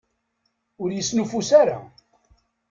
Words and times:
Ur 0.81 0.89
yesnuffus 0.91 1.49
ara! 1.61 1.79